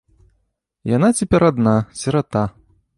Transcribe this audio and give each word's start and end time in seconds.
Яна 0.95 1.09
цяпер 1.19 1.41
адна, 1.53 1.75
сірата. 2.03 2.43